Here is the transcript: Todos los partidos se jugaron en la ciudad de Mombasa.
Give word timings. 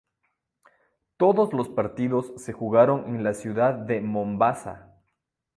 Todos 1.17 1.53
los 1.53 1.69
partidos 1.69 2.33
se 2.37 2.53
jugaron 2.53 3.05
en 3.13 3.23
la 3.23 3.35
ciudad 3.35 3.75
de 3.75 4.01
Mombasa. 4.01 4.95